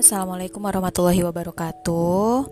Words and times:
assalamualaikum 0.00 0.64
warahmatullahi 0.64 1.20
wabarakatuh. 1.28 2.48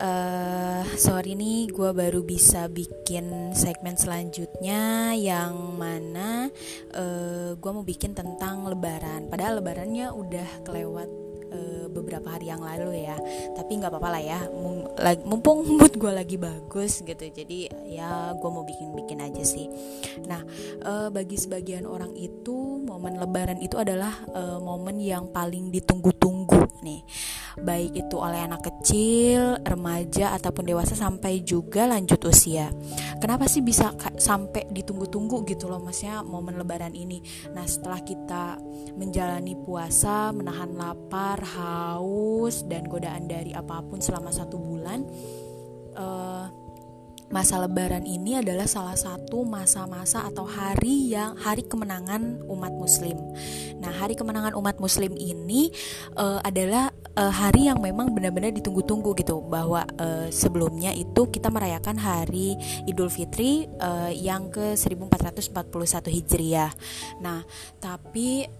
Uh, 0.00 0.80
sorry 0.96 1.36
nih, 1.36 1.68
gue 1.68 1.92
baru 1.92 2.24
bisa 2.24 2.72
bikin 2.72 3.52
segmen 3.52 4.00
selanjutnya 4.00 5.12
yang 5.12 5.76
mana 5.76 6.48
uh, 6.96 7.52
gue 7.52 7.70
mau 7.76 7.84
bikin 7.84 8.16
tentang 8.16 8.64
Lebaran. 8.64 9.28
Padahal 9.28 9.60
Lebarannya 9.60 10.08
udah 10.08 10.64
kelewat 10.64 11.08
uh, 11.52 11.86
beberapa 11.90 12.32
hari 12.32 12.48
yang 12.48 12.62
lalu 12.62 13.04
ya 13.06 13.18
tapi 13.58 13.78
nggak 13.78 13.90
apa-apa 13.90 14.08
lah 14.16 14.22
ya 14.22 14.40
mumpung 15.26 15.66
mood 15.66 15.92
gue 15.98 16.12
lagi 16.12 16.36
bagus 16.38 17.02
gitu 17.02 17.24
jadi 17.30 17.70
ya 17.86 18.34
gue 18.38 18.50
mau 18.50 18.64
bikin-bikin 18.64 19.20
aja 19.20 19.42
sih 19.42 19.66
nah 20.24 20.40
uh, 20.86 21.08
bagi 21.10 21.36
sebagian 21.36 21.84
orang 21.84 22.14
itu 22.16 22.79
momen 22.90 23.22
lebaran 23.22 23.62
itu 23.62 23.78
adalah 23.78 24.10
uh, 24.34 24.58
momen 24.58 24.98
yang 24.98 25.30
paling 25.30 25.70
ditunggu-tunggu 25.70 26.82
nih 26.82 27.06
baik 27.58 27.92
itu 27.92 28.16
oleh 28.16 28.46
anak 28.46 28.62
kecil, 28.62 29.58
remaja 29.66 30.32
ataupun 30.38 30.70
dewasa 30.70 30.94
sampai 30.94 31.42
juga 31.42 31.90
lanjut 31.90 32.22
usia. 32.30 32.70
Kenapa 33.18 33.50
sih 33.50 33.60
bisa 33.60 33.92
sampai 34.16 34.70
ditunggu-tunggu 34.70 35.42
gitu 35.48 35.66
loh 35.66 35.82
maksudnya 35.82 36.22
momen 36.22 36.56
lebaran 36.56 36.94
ini. 36.94 37.20
Nah, 37.52 37.66
setelah 37.66 38.00
kita 38.00 38.56
menjalani 38.94 39.58
puasa, 39.58 40.30
menahan 40.30 40.72
lapar, 40.78 41.42
haus 41.42 42.64
dan 42.64 42.86
godaan 42.86 43.26
dari 43.26 43.52
apa 43.52 43.82
pun 43.82 43.98
selama 43.98 44.30
satu 44.30 44.56
bulan 44.56 45.04
uh, 45.98 46.46
masa 47.30 47.62
lebaran 47.62 48.02
ini 48.02 48.42
adalah 48.42 48.66
salah 48.66 48.98
satu 48.98 49.46
masa-masa 49.46 50.26
atau 50.26 50.42
hari 50.42 51.14
yang 51.14 51.38
hari 51.38 51.62
kemenangan 51.62 52.42
umat 52.50 52.74
muslim. 52.74 53.14
Nah, 53.78 53.94
hari 53.94 54.18
kemenangan 54.18 54.58
umat 54.58 54.82
muslim 54.82 55.14
ini 55.14 55.70
uh, 56.18 56.42
adalah 56.42 56.90
uh, 57.14 57.30
hari 57.30 57.70
yang 57.70 57.78
memang 57.78 58.10
benar-benar 58.10 58.50
ditunggu-tunggu 58.50 59.14
gitu 59.14 59.46
bahwa 59.46 59.86
uh, 60.02 60.26
sebelumnya 60.34 60.90
itu 60.90 61.30
kita 61.30 61.54
merayakan 61.54 62.02
hari 62.02 62.58
Idul 62.90 63.08
Fitri 63.08 63.70
uh, 63.78 64.10
yang 64.10 64.50
ke 64.50 64.74
1441 64.74 66.10
Hijriah. 66.10 66.74
Nah, 67.22 67.46
tapi 67.78 68.50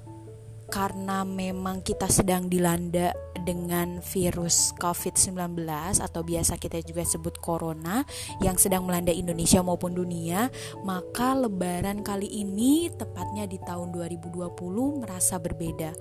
karena 0.71 1.27
memang 1.27 1.83
kita 1.83 2.07
sedang 2.07 2.47
dilanda 2.47 3.11
dengan 3.43 4.05
virus 4.05 4.73
COVID-19 4.79 5.65
atau 6.01 6.21
biasa 6.21 6.61
kita 6.61 6.81
juga 6.85 7.03
sebut 7.03 7.41
corona 7.41 8.05
yang 8.45 8.55
sedang 8.61 8.85
melanda 8.85 9.11
Indonesia 9.11 9.65
maupun 9.65 9.97
dunia, 9.97 10.53
maka 10.85 11.33
lebaran 11.35 12.05
kali 12.05 12.29
ini 12.29 12.93
tepatnya 12.93 13.49
di 13.49 13.59
tahun 13.61 13.93
2020 13.93 14.53
merasa 15.01 15.41
berbeda. 15.41 15.97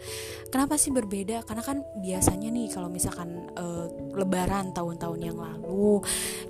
Kenapa 0.52 0.76
sih 0.76 0.92
berbeda? 0.92 1.44
Karena 1.48 1.64
kan 1.64 1.82
biasanya 2.00 2.52
nih 2.52 2.68
kalau 2.72 2.92
misalkan 2.92 3.50
uh, 3.58 3.88
lebaran 4.14 4.76
tahun-tahun 4.76 5.20
yang 5.20 5.38
lalu 5.40 6.04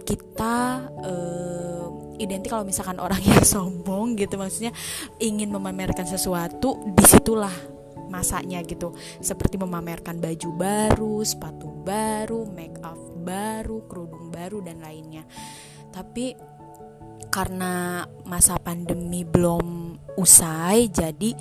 kita 0.03 0.89
uh, 1.05 1.87
identik 2.19 2.51
kalau 2.51 2.67
misalkan 2.67 2.99
orang 2.99 3.23
yang 3.31 3.41
sombong 3.41 4.19
gitu 4.19 4.35
maksudnya 4.35 4.75
ingin 5.17 5.49
memamerkan 5.49 6.05
sesuatu 6.05 6.75
di 6.93 7.05
situlah 7.07 7.78
masanya 8.09 8.59
gitu 8.65 8.91
seperti 9.21 9.55
memamerkan 9.61 10.17
baju 10.17 10.49
baru, 10.57 11.15
sepatu 11.23 11.69
baru, 11.85 12.49
make 12.49 12.81
up 12.81 12.97
baru, 13.21 13.85
kerudung 13.85 14.33
baru 14.33 14.65
dan 14.65 14.81
lainnya. 14.81 15.23
Tapi 15.93 16.33
karena 17.29 18.03
masa 18.25 18.57
pandemi 18.57 19.21
belum 19.21 19.78
usai 20.19 20.91
jadi 20.91 21.31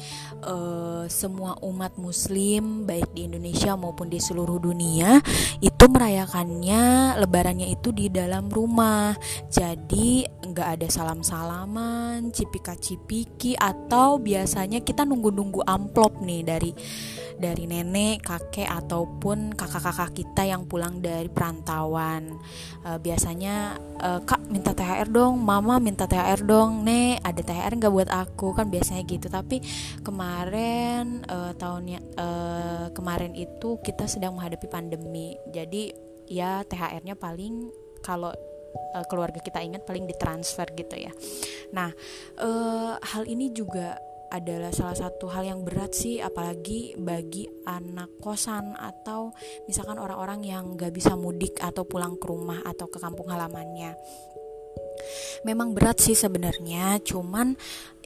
uh, 0.46 1.04
semua 1.10 1.58
umat 1.66 1.98
muslim 1.98 2.86
baik 2.86 3.10
di 3.10 3.26
Indonesia 3.26 3.75
maupun 3.75 4.06
di 4.06 4.22
seluruh 4.22 4.62
dunia 4.62 5.19
itu 5.58 5.84
merayakannya 5.91 7.19
lebarannya 7.19 7.75
itu 7.75 7.91
di 7.91 8.06
dalam 8.06 8.47
rumah 8.47 9.19
jadi 9.50 10.30
nggak 10.47 10.69
ada 10.78 10.86
salam 10.86 11.26
salaman 11.26 12.30
cipika 12.30 12.78
cipiki 12.78 13.58
atau 13.58 14.22
biasanya 14.22 14.78
kita 14.86 15.03
nunggu 15.03 15.34
nunggu 15.34 15.60
amplop 15.66 16.22
nih 16.22 16.47
dari 16.47 16.70
dari 17.38 17.70
nenek, 17.70 18.26
kakek 18.26 18.66
ataupun 18.66 19.54
kakak-kakak 19.54 20.10
kita 20.12 20.42
yang 20.44 20.66
pulang 20.66 20.98
dari 20.98 21.30
perantauan. 21.30 22.34
E, 22.82 22.98
biasanya 22.98 23.78
e, 23.94 24.08
kak 24.26 24.50
minta 24.50 24.74
THR 24.74 25.08
dong, 25.08 25.38
mama 25.38 25.78
minta 25.78 26.10
THR 26.10 26.42
dong, 26.42 26.82
nek 26.82 27.22
ada 27.22 27.41
THR 27.41 27.72
nggak 27.78 27.94
buat 27.94 28.10
aku 28.10 28.58
kan 28.58 28.66
biasanya 28.68 29.02
gitu. 29.08 29.26
Tapi 29.32 29.60
kemarin 30.04 31.24
e, 31.24 31.38
tahunnya 31.56 32.00
e, 32.16 32.28
kemarin 32.92 33.32
itu 33.34 33.80
kita 33.82 34.06
sedang 34.06 34.36
menghadapi 34.36 34.68
pandemi, 34.68 35.34
jadi 35.50 35.92
ya 36.28 36.62
THR-nya 36.64 37.16
paling 37.16 37.72
kalau 38.04 38.30
keluarga 39.08 39.40
kita 39.40 39.64
ingat 39.64 39.88
paling 39.88 40.04
ditransfer 40.04 40.68
gitu 40.76 40.96
ya. 40.96 41.12
Nah, 41.72 41.90
e, 42.36 42.50
hal 43.00 43.24
ini 43.24 43.50
juga 43.50 43.96
adalah 44.28 44.68
salah 44.76 44.96
satu 44.96 45.32
hal 45.32 45.48
yang 45.48 45.60
berat 45.64 45.96
sih 45.96 46.20
apalagi 46.20 46.92
bagi 47.00 47.48
anak 47.64 48.20
kosan 48.20 48.76
atau 48.76 49.32
misalkan 49.64 49.96
orang-orang 49.96 50.44
yang 50.44 50.76
gak 50.76 50.92
bisa 50.92 51.16
mudik 51.16 51.56
atau 51.64 51.88
pulang 51.88 52.20
ke 52.20 52.28
rumah 52.28 52.60
atau 52.60 52.92
ke 52.92 53.00
kampung 53.00 53.32
halamannya 53.32 53.96
memang 55.47 55.72
berat 55.72 56.03
sih 56.03 56.19
sebenarnya 56.19 56.99
cuman 57.03 57.55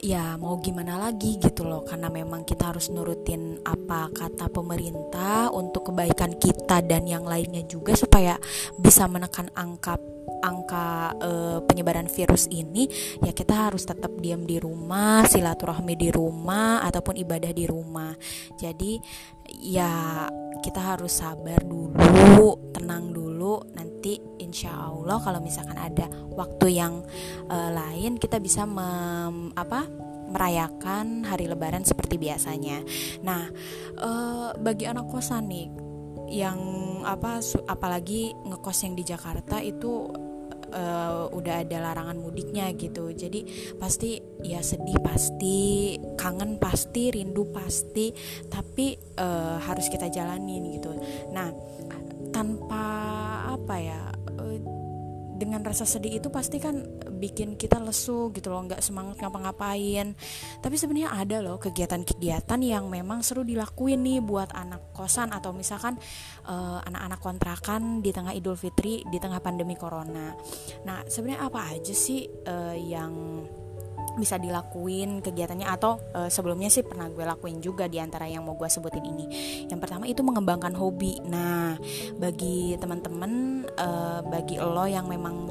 ya 0.03 0.35
mau 0.35 0.59
gimana 0.59 0.99
lagi 0.99 1.39
gitu 1.39 1.63
loh 1.63 1.87
karena 1.87 2.11
memang 2.11 2.43
kita 2.43 2.75
harus 2.75 2.91
nurutin 2.91 3.63
apa 3.63 4.11
kata 4.11 4.51
pemerintah 4.51 5.47
untuk 5.49 5.91
kebaikan 5.91 6.35
kita 6.37 6.83
dan 6.83 7.07
yang 7.07 7.23
lainnya 7.23 7.63
juga 7.63 7.95
supaya 7.95 8.35
bisa 8.75 9.07
menekan 9.07 9.47
angka 9.55 9.95
angka 10.43 11.15
e, 11.23 11.31
penyebaran 11.63 12.11
virus 12.11 12.51
ini. 12.51 12.91
Ya 13.23 13.31
kita 13.31 13.71
harus 13.71 13.87
tetap 13.87 14.11
diam 14.19 14.43
di 14.43 14.59
rumah 14.59 15.23
silaturahmi 15.23 15.95
di 15.95 16.11
rumah 16.11 16.83
ataupun 16.83 17.15
ibadah 17.23 17.55
di 17.55 17.63
rumah. 17.63 18.11
Jadi 18.59 18.99
ya 19.63 20.27
kita 20.59 20.95
harus 20.95 21.23
sabar 21.23 21.63
dulu 21.63 22.75
tenang 22.75 23.15
dulu 23.15 23.63
nanti 23.71 24.19
insya 24.53 24.69
Allah 24.69 25.17
kalau 25.17 25.41
misalkan 25.41 25.81
ada 25.81 26.05
waktu 26.37 26.77
yang 26.77 27.01
e, 27.49 27.57
lain 27.73 28.21
kita 28.21 28.37
bisa 28.37 28.69
mem, 28.69 29.49
apa 29.57 29.89
merayakan 30.29 31.25
hari 31.25 31.49
lebaran 31.49 31.81
seperti 31.81 32.21
biasanya. 32.21 32.85
Nah, 33.25 33.49
e, 33.97 34.09
bagi 34.61 34.85
anak 34.85 35.09
kosan 35.09 35.49
nih 35.49 35.67
yang 36.29 36.59
apa 37.03 37.41
apalagi 37.65 38.31
ngekos 38.45 38.85
yang 38.85 38.93
di 38.93 39.03
Jakarta 39.03 39.59
itu 39.59 40.09
uh, 40.73 41.29
udah 41.29 41.61
ada 41.61 41.77
larangan 41.77 42.17
mudiknya 42.17 42.73
gitu 42.73 43.13
jadi 43.13 43.45
pasti 43.77 44.17
ya 44.41 44.59
sedih 44.65 44.97
pasti 45.03 45.93
kangen 46.17 46.57
pasti 46.57 47.13
rindu 47.13 47.53
pasti 47.53 48.09
tapi 48.49 48.97
uh, 49.21 49.61
harus 49.61 49.87
kita 49.93 50.09
jalanin 50.09 50.73
gitu 50.73 50.91
nah 51.31 51.53
tanpa 52.33 52.85
apa 53.53 53.75
ya 53.77 54.01
dengan 55.43 55.61
rasa 55.61 55.83
sedih 55.83 56.23
itu 56.23 56.31
pasti 56.31 56.57
kan 56.57 56.79
bikin 57.19 57.59
kita 57.59 57.79
lesu 57.83 58.31
gitu 58.31 58.49
loh 58.49 58.63
nggak 58.65 58.79
semangat 58.79 59.19
ngapa-ngapain. 59.19 60.15
Tapi 60.63 60.75
sebenarnya 60.79 61.11
ada 61.11 61.43
loh 61.43 61.59
kegiatan-kegiatan 61.59 62.59
yang 62.63 62.87
memang 62.87 63.19
seru 63.21 63.43
dilakuin 63.43 63.99
nih 64.01 64.19
buat 64.23 64.55
anak 64.55 64.95
kosan 64.95 65.35
atau 65.35 65.51
misalkan 65.51 65.99
uh, 66.47 66.79
anak-anak 66.87 67.19
kontrakan 67.19 67.99
di 67.99 68.15
tengah 68.15 68.31
Idul 68.31 68.55
Fitri 68.55 69.03
di 69.07 69.17
tengah 69.19 69.43
pandemi 69.43 69.75
corona. 69.75 70.31
Nah 70.87 71.03
sebenarnya 71.05 71.45
apa 71.45 71.59
aja 71.75 71.93
sih 71.93 72.23
uh, 72.27 72.75
yang 72.75 73.43
bisa 74.13 74.37
dilakuin 74.37 75.25
kegiatannya 75.25 75.65
atau 75.65 75.97
uh, 76.13 76.29
sebelumnya 76.29 76.69
sih 76.69 76.85
pernah 76.85 77.09
gue 77.09 77.25
lakuin 77.25 77.57
juga 77.57 77.89
di 77.89 77.97
antara 77.97 78.29
yang 78.29 78.45
mau 78.45 78.53
gue 78.53 78.69
sebutin 78.69 79.01
ini. 79.01 79.25
Yang 79.69 79.79
pertama 79.81 80.05
itu 80.05 80.21
mengembangkan 80.21 80.77
hobi. 80.77 81.17
Nah, 81.25 81.73
bagi 82.17 82.77
teman-teman 82.77 83.65
uh, 83.73 84.21
bagi 84.25 84.61
lo 84.61 84.85
yang 84.85 85.09
memang 85.09 85.49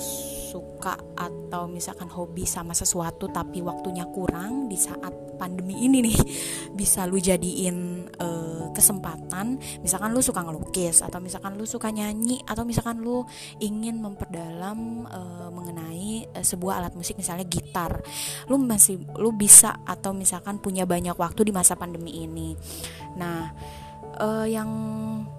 suka 0.52 0.94
atau 1.16 1.64
misalkan 1.64 2.12
hobi 2.12 2.44
sama 2.44 2.76
sesuatu 2.76 3.32
tapi 3.32 3.64
waktunya 3.64 4.04
kurang 4.12 4.68
di 4.68 4.76
saat 4.76 5.10
pandemi 5.40 5.88
ini 5.88 6.04
nih 6.04 6.18
bisa 6.78 7.08
lu 7.08 7.16
jadiin 7.16 8.06
uh, 8.20 8.61
kesempatan 8.72 9.60
misalkan 9.80 10.10
lu 10.10 10.20
suka 10.24 10.42
ngelukis 10.42 11.04
atau 11.04 11.20
misalkan 11.20 11.54
lu 11.54 11.64
suka 11.68 11.92
nyanyi 11.92 12.40
atau 12.48 12.66
misalkan 12.66 13.00
lu 13.04 13.24
ingin 13.60 14.00
memperdalam 14.00 15.06
uh, 15.06 15.48
mengenai 15.52 16.26
uh, 16.32 16.44
sebuah 16.44 16.82
alat 16.82 16.94
musik 16.96 17.20
misalnya 17.20 17.46
gitar 17.46 18.02
lu 18.50 18.58
masih 18.58 19.00
lu 19.20 19.30
bisa 19.36 19.78
atau 19.84 20.16
misalkan 20.16 20.58
punya 20.58 20.88
banyak 20.88 21.14
waktu 21.14 21.48
di 21.48 21.52
masa 21.54 21.76
pandemi 21.76 22.24
ini. 22.24 22.56
Nah 23.16 23.52
uh, 24.18 24.46
yang 24.48 24.70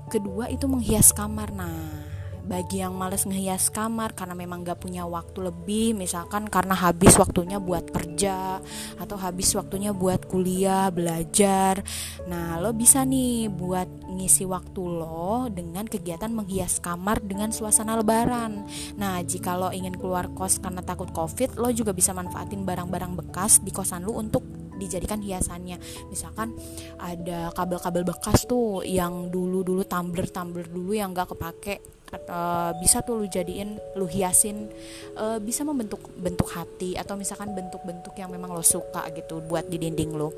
kedua 0.08 0.50
itu 0.54 0.70
menghias 0.70 1.12
kamar. 1.12 1.52
Nah 1.52 2.13
bagi 2.44 2.84
yang 2.84 2.96
males 2.96 3.24
ngehias 3.24 3.72
kamar 3.72 4.12
karena 4.12 4.36
memang 4.36 4.68
gak 4.68 4.84
punya 4.84 5.08
waktu 5.08 5.48
lebih 5.48 5.96
misalkan 5.96 6.52
karena 6.52 6.76
habis 6.76 7.16
waktunya 7.16 7.58
buat 7.58 7.88
kerja 7.90 8.60
atau 9.00 9.16
habis 9.16 9.56
waktunya 9.56 9.96
buat 9.96 10.28
kuliah 10.28 10.92
belajar. 10.92 11.80
Nah 12.28 12.60
lo 12.60 12.76
bisa 12.76 13.08
nih 13.08 13.48
buat 13.48 13.88
ngisi 14.12 14.44
waktu 14.44 14.82
lo 14.84 15.48
dengan 15.48 15.88
kegiatan 15.88 16.32
menghias 16.32 16.84
kamar 16.84 17.24
dengan 17.24 17.56
suasana 17.56 17.96
lebaran. 17.96 18.68
Nah 19.00 19.24
jika 19.24 19.56
lo 19.56 19.72
ingin 19.72 19.96
keluar 19.96 20.28
kos 20.36 20.60
karena 20.60 20.84
takut 20.84 21.10
covid 21.16 21.56
lo 21.56 21.72
juga 21.72 21.96
bisa 21.96 22.12
manfaatin 22.12 22.68
barang-barang 22.68 23.16
bekas 23.24 23.64
di 23.64 23.72
kosan 23.72 24.04
lo 24.04 24.20
untuk 24.20 24.63
dijadikan 24.78 25.20
hiasannya 25.22 25.78
misalkan 26.10 26.56
ada 27.00 27.54
kabel-kabel 27.54 28.04
bekas 28.08 28.46
tuh 28.46 28.82
yang 28.86 29.30
dulu-dulu 29.30 29.86
tumbler-tumbler 29.86 30.68
dulu 30.70 30.92
yang 30.94 31.12
gak 31.12 31.34
kepake 31.36 31.82
uh, 32.30 32.72
bisa 32.78 33.02
tuh 33.02 33.24
lu 33.24 33.26
jadiin 33.26 33.78
lu 33.98 34.06
hiasin 34.06 34.70
uh, 35.18 35.38
bisa 35.42 35.66
membentuk 35.66 36.02
bentuk 36.18 36.50
hati 36.54 36.94
atau 36.94 37.18
misalkan 37.18 37.52
bentuk-bentuk 37.54 38.14
yang 38.18 38.30
memang 38.30 38.54
lo 38.54 38.62
suka 38.62 39.10
gitu 39.14 39.42
buat 39.46 39.66
di 39.68 39.78
dinding 39.82 40.14
lo 40.14 40.32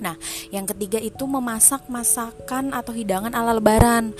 Nah, 0.00 0.16
yang 0.48 0.64
ketiga 0.64 0.96
itu 0.96 1.28
memasak 1.28 1.84
masakan 1.92 2.72
atau 2.72 2.96
hidangan 2.96 3.36
ala 3.36 3.52
Lebaran. 3.52 4.16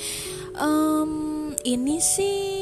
Um, 0.61 1.57
ini 1.65 1.97
sih 2.05 2.60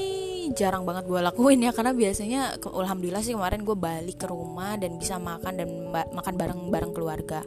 jarang 0.55 0.85
banget 0.85 1.05
gue 1.09 1.21
lakuin 1.21 1.61
ya 1.65 1.71
karena 1.75 1.93
biasanya 1.97 2.41
alhamdulillah 2.63 3.23
sih 3.25 3.35
kemarin 3.35 3.67
gue 3.67 3.77
balik 3.77 4.23
ke 4.23 4.27
rumah 4.29 4.77
dan 4.77 4.97
bisa 4.97 5.17
makan 5.17 5.55
dan 5.59 5.69
makan 5.93 6.35
bareng-bareng 6.37 6.93
keluarga. 6.93 7.41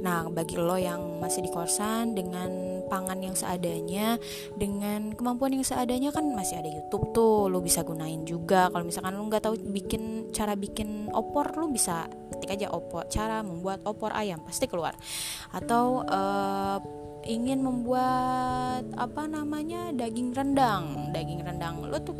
Nah, 0.00 0.28
bagi 0.30 0.56
lo 0.56 0.76
yang 0.76 1.20
masih 1.20 1.44
di 1.44 1.50
kosan 1.50 2.14
dengan 2.16 2.82
pangan 2.86 3.18
yang 3.18 3.34
seadanya, 3.34 4.16
dengan 4.54 5.12
kemampuan 5.12 5.58
yang 5.58 5.66
seadanya 5.66 6.14
kan 6.14 6.24
masih 6.32 6.62
ada 6.62 6.70
YouTube 6.70 7.10
tuh, 7.10 7.50
lo 7.50 7.58
bisa 7.60 7.82
gunain 7.82 8.22
juga. 8.22 8.70
Kalau 8.70 8.84
misalkan 8.86 9.16
lo 9.18 9.26
nggak 9.26 9.44
tahu 9.44 9.54
bikin 9.74 10.30
cara 10.30 10.54
bikin 10.54 11.10
opor, 11.12 11.50
lo 11.58 11.68
bisa 11.68 12.06
ketik 12.36 12.60
aja 12.62 12.68
opor 12.70 13.08
cara 13.10 13.42
membuat 13.42 13.82
opor 13.84 14.14
ayam 14.14 14.40
pasti 14.46 14.70
keluar. 14.70 14.94
Atau 15.50 16.06
uh, 16.06 16.78
ingin 17.26 17.60
membuat 17.60 18.86
apa 18.94 19.26
namanya 19.26 19.90
daging 19.90 20.30
rendang 20.30 21.10
daging 21.10 21.42
rendang 21.42 21.82
lo 21.82 21.98
tuh 21.98 22.14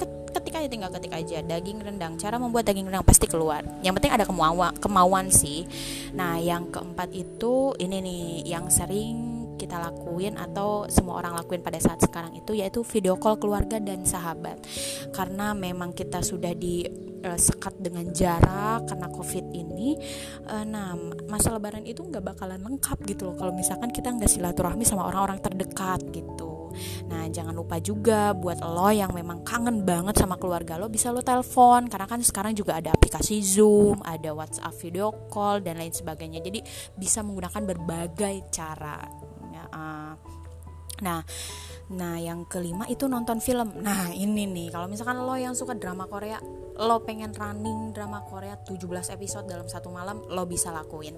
aja 0.58 0.68
tinggal 0.68 0.90
ketik 0.92 1.14
aja 1.14 1.38
daging 1.44 1.78
rendang. 1.84 2.16
Cara 2.16 2.40
membuat 2.40 2.66
daging 2.68 2.88
rendang 2.88 3.06
pasti 3.06 3.28
keluar. 3.28 3.62
Yang 3.84 4.00
penting 4.00 4.12
ada 4.12 4.24
kemauan 4.24 4.72
kemauan 4.80 5.26
sih. 5.28 5.68
Nah 6.16 6.40
yang 6.40 6.72
keempat 6.72 7.12
itu 7.12 7.76
ini 7.76 7.96
nih 8.00 8.24
yang 8.48 8.66
sering 8.72 9.36
kita 9.56 9.80
lakuin 9.80 10.36
atau 10.36 10.84
semua 10.92 11.18
orang 11.24 11.32
lakuin 11.40 11.64
pada 11.64 11.80
saat 11.80 11.96
sekarang 12.04 12.36
itu 12.36 12.52
yaitu 12.52 12.84
video 12.84 13.16
call 13.16 13.40
keluarga 13.40 13.80
dan 13.80 14.04
sahabat. 14.04 14.60
Karena 15.10 15.56
memang 15.56 15.96
kita 15.96 16.20
sudah 16.20 16.52
di 16.52 16.84
uh, 17.24 17.40
sekat 17.40 17.80
dengan 17.80 18.12
jarak 18.12 18.84
karena 18.86 19.08
covid 19.08 19.48
ini 19.56 19.96
uh, 20.46 20.62
nah 20.62 20.92
masa 21.26 21.50
lebaran 21.50 21.88
itu 21.88 22.04
nggak 22.04 22.36
bakalan 22.36 22.60
lengkap 22.60 22.98
gitu 23.08 23.32
loh. 23.32 23.36
Kalau 23.40 23.52
misalkan 23.56 23.90
kita 23.90 24.12
nggak 24.12 24.28
silaturahmi 24.28 24.84
sama 24.84 25.08
orang-orang 25.08 25.40
terdekat 25.40 26.04
gitu 26.12 26.45
Nah, 27.08 27.26
jangan 27.28 27.54
lupa 27.56 27.80
juga 27.80 28.32
buat 28.36 28.60
lo 28.62 28.88
yang 28.90 29.12
memang 29.12 29.42
kangen 29.42 29.82
banget 29.82 30.20
sama 30.20 30.36
keluarga 30.40 30.76
lo 30.76 30.88
bisa 30.90 31.10
lo 31.10 31.20
telepon 31.20 31.88
karena 31.90 32.06
kan 32.06 32.20
sekarang 32.20 32.52
juga 32.52 32.78
ada 32.78 32.92
aplikasi 32.92 33.40
Zoom, 33.40 34.00
ada 34.04 34.32
WhatsApp 34.32 34.76
video 34.80 35.12
call 35.28 35.60
dan 35.64 35.78
lain 35.80 35.92
sebagainya. 35.92 36.40
Jadi 36.40 36.60
bisa 36.96 37.20
menggunakan 37.24 37.62
berbagai 37.64 38.50
cara. 38.52 39.00
Ya, 39.52 39.64
uh, 39.72 40.12
nah, 41.02 41.20
Nah, 41.86 42.18
yang 42.18 42.42
kelima 42.50 42.82
itu 42.90 43.06
nonton 43.06 43.38
film. 43.38 43.78
Nah, 43.78 44.10
ini 44.10 44.42
nih, 44.50 44.74
kalau 44.74 44.90
misalkan 44.90 45.22
lo 45.22 45.38
yang 45.38 45.54
suka 45.54 45.78
drama 45.78 46.10
Korea, 46.10 46.42
lo 46.76 47.00
pengen 47.00 47.32
running 47.32 47.96
drama 47.96 48.20
Korea 48.28 48.60
17 48.60 49.16
episode 49.16 49.48
dalam 49.48 49.64
satu 49.64 49.88
malam, 49.88 50.20
lo 50.28 50.44
bisa 50.44 50.68
lakuin. 50.68 51.16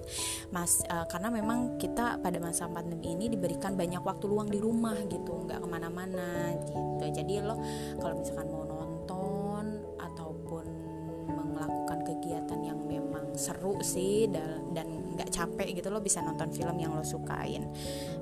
Mas, 0.55 0.79
uh, 0.87 1.03
karena 1.11 1.27
memang 1.27 1.75
kita 1.75 2.23
pada 2.23 2.39
masa 2.39 2.71
pandemi 2.71 3.11
ini 3.11 3.27
diberikan 3.27 3.75
banyak 3.75 3.99
waktu 3.99 4.25
luang 4.31 4.47
di 4.47 4.59
rumah 4.59 4.95
gitu, 5.11 5.47
nggak 5.47 5.59
ke 5.59 5.67
mana-mana 5.67 6.55
gitu. 6.63 7.05
Jadi 7.11 7.43
lo 7.43 7.59
kalau 7.99 8.15
misalkan 8.19 8.47
mau 8.47 8.63
nonton 8.63 9.83
ataupun 9.99 10.65
melakukan 11.29 11.99
kegiatan 12.07 12.59
yang 12.63 12.79
memang 12.87 13.35
seru 13.35 13.75
sih 13.83 14.31
dan 14.31 14.87
nggak 15.19 15.27
capek 15.27 15.75
gitu, 15.75 15.91
lo 15.91 15.99
bisa 15.99 16.23
nonton 16.23 16.55
film 16.55 16.79
yang 16.79 16.95
lo 16.95 17.03
sukain. 17.03 17.67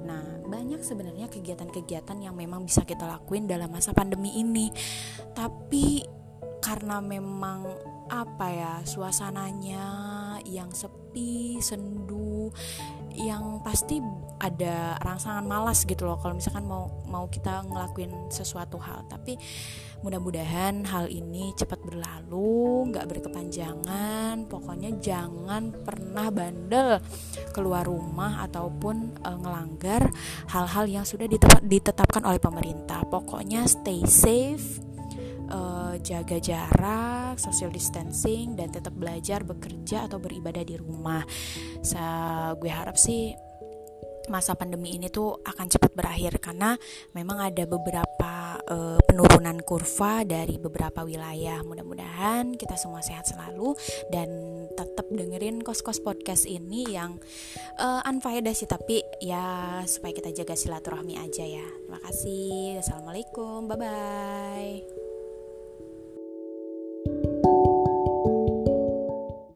Nah, 0.01 0.41
banyak 0.47 0.81
sebenarnya 0.81 1.29
kegiatan-kegiatan 1.29 2.17
yang 2.17 2.33
memang 2.33 2.65
bisa 2.65 2.81
kita 2.87 3.05
lakuin 3.05 3.45
dalam 3.45 3.69
masa 3.69 3.91
pandemi 3.91 4.39
ini 4.39 4.71
tapi 5.35 6.16
karena 6.62 7.00
memang 7.00 7.68
apa 8.07 8.48
ya 8.50 8.74
suasananya 8.88 9.86
yang 10.48 10.71
sepi 10.71 11.59
sendu 11.59 12.50
yang 13.18 13.59
pasti 13.65 13.98
ada 14.38 14.94
rangsangan 15.01 15.42
malas 15.42 15.81
gitu 15.89 16.06
loh 16.06 16.21
kalau 16.21 16.38
misalkan 16.38 16.69
mau 16.69 17.01
mau 17.09 17.25
kita 17.25 17.65
ngelakuin 17.65 18.30
sesuatu 18.30 18.77
hal. 18.77 19.09
Tapi 19.09 19.33
mudah-mudahan 20.06 20.86
hal 20.86 21.09
ini 21.09 21.50
cepat 21.57 21.81
berlalu 21.81 22.94
nggak 22.94 23.09
berkepanjangan. 23.09 24.45
Pokoknya 24.45 24.94
jangan 25.01 25.74
pernah 25.81 26.30
bandel 26.30 27.01
keluar 27.57 27.89
rumah 27.89 28.45
ataupun 28.45 29.18
e, 29.18 29.30
ngelanggar 29.42 30.13
hal-hal 30.54 30.86
yang 30.86 31.06
sudah 31.06 31.25
ditetapkan 31.65 32.21
oleh 32.21 32.38
pemerintah. 32.38 33.01
Pokoknya 33.09 33.65
stay 33.65 34.06
safe 34.06 34.86
uh, 35.51 35.95
jaga 35.99 36.38
jarak, 36.39 37.35
social 37.39 37.71
distancing, 37.73 38.55
dan 38.55 38.71
tetap 38.71 38.94
belajar, 38.95 39.44
bekerja 39.44 40.07
atau 40.07 40.21
beribadah 40.21 40.63
di 40.63 40.75
rumah. 40.79 41.23
Sa 41.81 42.03
gue 42.55 42.71
harap 42.71 42.95
sih 42.95 43.35
masa 44.27 44.53
pandemi 44.59 44.95
ini 44.95 45.07
tuh 45.07 45.39
akan 45.39 45.67
cepat 45.71 45.91
berakhir 45.95 46.38
karena 46.44 46.75
memang 47.15 47.39
ada 47.39 47.63
beberapa 47.63 48.59
uh, 48.67 48.99
penurunan 49.07 49.57
kurva 49.63 50.27
dari 50.27 50.59
beberapa 50.59 51.07
wilayah. 51.07 51.63
Mudah-mudahan 51.63 52.53
kita 52.59 52.75
semua 52.75 52.99
sehat 52.99 53.25
selalu 53.25 53.73
dan 54.11 54.29
tetap 54.75 55.07
dengerin 55.09 55.63
kos-kos 55.63 56.03
podcast 56.03 56.45
ini 56.45 56.85
yang 56.91 57.17
uh, 57.79 58.03
unfaedah 58.05 58.53
sih 58.53 58.69
tapi 58.69 59.01
ya 59.23 59.81
supaya 59.88 60.13
kita 60.13 60.29
jaga 60.35 60.53
silaturahmi 60.53 61.17
aja 61.17 61.44
ya. 61.44 61.65
Terima 61.88 61.99
kasih. 62.03 62.83
Assalamualaikum. 62.83 63.71
Bye 63.71 63.79
bye. 63.79 64.96